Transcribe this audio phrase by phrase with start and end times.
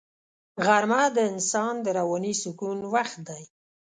[0.65, 3.43] غرمه د انسان د رواني سکون وخت دی